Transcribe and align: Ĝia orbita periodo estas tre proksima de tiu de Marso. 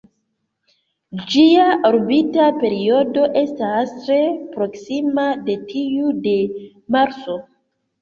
Ĝia 1.33 1.65
orbita 1.89 2.47
periodo 2.65 3.27
estas 3.43 3.95
tre 4.01 4.19
proksima 4.57 5.29
de 5.53 5.61
tiu 5.73 6.19
de 6.29 6.37
Marso. 7.01 7.43